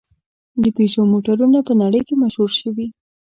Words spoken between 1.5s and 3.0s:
په نړۍ کې مشهور شوي.